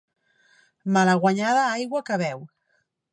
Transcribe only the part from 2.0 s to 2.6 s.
que beu.